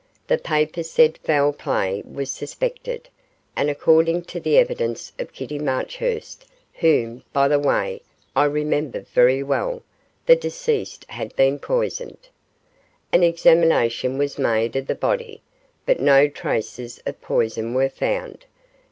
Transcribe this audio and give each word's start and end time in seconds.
The 0.25 0.39
papers 0.39 0.89
said 0.89 1.19
foul 1.19 1.53
play 1.53 2.01
was 2.11 2.31
suspected, 2.31 3.07
and 3.55 3.69
according 3.69 4.23
to 4.33 4.39
the 4.39 4.57
evidence 4.57 5.11
of 5.19 5.31
Kitty 5.31 5.59
Marchurst, 5.59 6.45
whom, 6.73 7.21
by 7.33 7.47
the 7.47 7.59
way, 7.59 8.01
I 8.35 8.45
remember 8.45 9.01
very 9.01 9.43
well, 9.43 9.83
the 10.25 10.35
deceased 10.35 11.05
had 11.09 11.35
been 11.35 11.59
poisoned. 11.59 12.29
An 13.13 13.21
examination 13.21 14.17
was 14.17 14.39
made 14.39 14.75
of 14.75 14.87
the 14.87 14.95
body, 14.95 15.43
but 15.85 15.99
no 15.99 16.27
traces 16.27 16.99
of 17.05 17.21
poison 17.21 17.75
were 17.75 17.87
found. 17.89 18.45